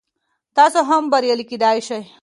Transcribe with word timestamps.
تاسو 0.57 0.79
هم 0.89 1.03
بریالی 1.11 1.45
کیدلی 1.49 1.81
شئ. 1.87 2.01